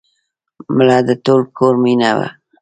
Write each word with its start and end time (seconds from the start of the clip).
مړه 0.75 0.97
د 1.07 1.09
ټول 1.25 1.41
کور 1.57 1.73
مینه 1.83 2.11
وه 2.17 2.27